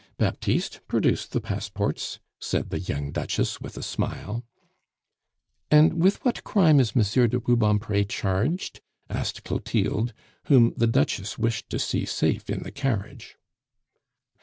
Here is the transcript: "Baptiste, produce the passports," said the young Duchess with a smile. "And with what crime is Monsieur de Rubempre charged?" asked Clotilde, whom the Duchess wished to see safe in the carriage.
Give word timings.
"Baptiste, 0.17 0.79
produce 0.87 1.27
the 1.27 1.39
passports," 1.39 2.19
said 2.39 2.71
the 2.71 2.79
young 2.79 3.11
Duchess 3.11 3.61
with 3.61 3.77
a 3.77 3.83
smile. 3.83 4.43
"And 5.69 6.01
with 6.01 6.25
what 6.25 6.43
crime 6.43 6.79
is 6.79 6.95
Monsieur 6.95 7.27
de 7.27 7.37
Rubempre 7.37 8.03
charged?" 8.03 8.81
asked 9.11 9.43
Clotilde, 9.43 10.11
whom 10.45 10.73
the 10.75 10.87
Duchess 10.87 11.37
wished 11.37 11.69
to 11.69 11.77
see 11.77 12.05
safe 12.05 12.49
in 12.49 12.63
the 12.63 12.71
carriage. 12.71 13.37